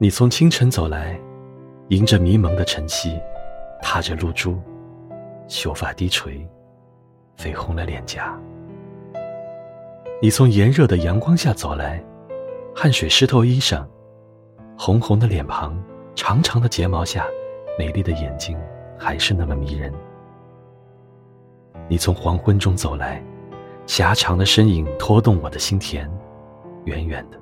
[0.00, 1.18] 你从清晨走来，
[1.88, 3.18] 迎着迷蒙的晨曦，
[3.82, 4.56] 踏着露珠，
[5.48, 6.48] 秀发低垂，
[7.36, 8.38] 绯红了脸颊。
[10.22, 12.00] 你从炎热的阳光下走来，
[12.76, 13.84] 汗水湿透衣裳，
[14.78, 15.76] 红红的脸庞，
[16.14, 17.26] 长长的睫毛下，
[17.76, 18.56] 美丽的眼睛
[18.96, 19.92] 还是那么迷人。
[21.88, 23.20] 你从黄昏中走来，
[23.84, 26.08] 狭长的身影拖动我的心田，
[26.84, 27.38] 远远的，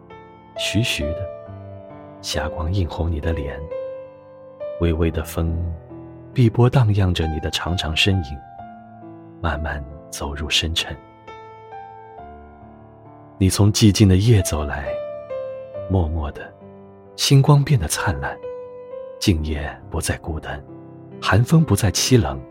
[0.57, 1.36] 徐徐的。
[2.27, 3.57] 霞光映红你的脸，
[4.81, 5.57] 微微的风，
[6.35, 8.37] 碧波荡漾着你的长长身影，
[9.41, 9.81] 慢慢
[10.11, 10.93] 走入深沉。
[13.39, 14.89] 你从寂静的夜走来，
[15.89, 16.53] 默默的，
[17.15, 18.37] 星光变得灿烂，
[19.21, 20.61] 静夜不再孤单，
[21.23, 22.43] 寒风不再凄冷，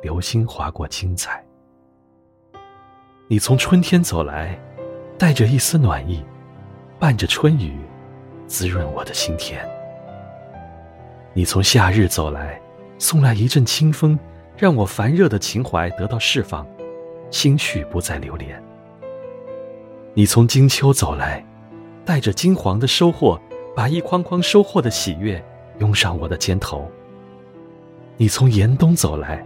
[0.00, 1.44] 流星划过精彩。
[3.28, 4.58] 你从春天走来，
[5.18, 6.24] 带着一丝暖意，
[6.98, 7.78] 伴着春雨。
[8.46, 9.66] 滋润我的心田。
[11.32, 12.60] 你从夏日走来，
[12.98, 14.18] 送来一阵清风，
[14.56, 16.66] 让我烦热的情怀得到释放，
[17.30, 18.62] 心绪不再流连。
[20.14, 21.44] 你从金秋走来，
[22.04, 23.40] 带着金黄的收获，
[23.74, 25.44] 把一筐筐收获的喜悦
[25.78, 26.88] 拥上我的肩头。
[28.16, 29.44] 你从严冬走来，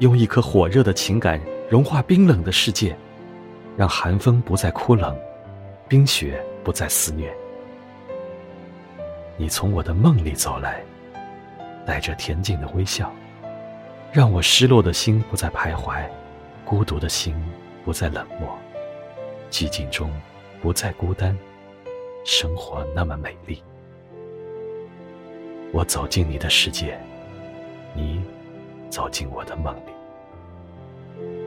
[0.00, 2.94] 用一颗火热的情感融化冰冷的世界，
[3.78, 5.16] 让寒风不再枯冷，
[5.88, 7.34] 冰雪不再肆虐。
[9.36, 10.80] 你从我的梦里走来，
[11.84, 13.12] 带着恬静的微笑，
[14.12, 16.04] 让我失落的心不再徘徊，
[16.64, 17.34] 孤独的心
[17.84, 18.56] 不再冷漠，
[19.50, 20.08] 寂静中
[20.62, 21.36] 不再孤单，
[22.24, 23.60] 生活那么美丽。
[25.72, 26.96] 我走进你的世界，
[27.92, 28.22] 你
[28.88, 31.43] 走进我的梦里。